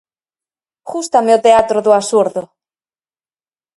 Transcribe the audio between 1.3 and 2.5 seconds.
o teatro do absurdo.